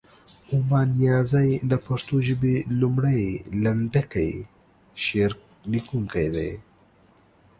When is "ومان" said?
0.55-0.87